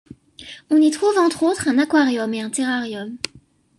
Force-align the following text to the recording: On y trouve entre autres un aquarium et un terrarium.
On 0.71 0.77
y 0.77 0.89
trouve 0.89 1.19
entre 1.19 1.43
autres 1.43 1.67
un 1.67 1.77
aquarium 1.77 2.33
et 2.33 2.41
un 2.41 2.49
terrarium. 2.49 3.17